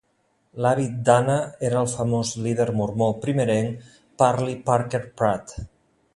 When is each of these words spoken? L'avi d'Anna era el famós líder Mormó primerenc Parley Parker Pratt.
L'avi 0.65 0.85
d'Anna 1.09 1.35
era 1.69 1.77
el 1.85 1.89
famós 1.93 2.31
líder 2.47 2.67
Mormó 2.81 3.11
primerenc 3.27 3.93
Parley 4.23 4.61
Parker 4.73 5.05
Pratt. 5.21 5.57